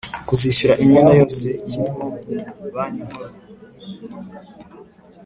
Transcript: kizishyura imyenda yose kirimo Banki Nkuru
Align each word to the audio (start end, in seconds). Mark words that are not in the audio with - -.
kizishyura 0.27 0.73
imyenda 0.83 1.13
yose 1.19 1.47
kirimo 1.69 2.05
Banki 2.73 3.01
Nkuru 3.07 3.33